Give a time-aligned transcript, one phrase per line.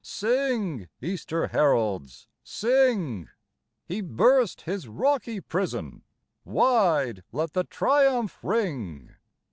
[0.03, 3.29] Sing, Easter heralds, sing!
[3.85, 6.01] He burst His rocky prison:
[6.43, 9.11] Wide let the triumph ring.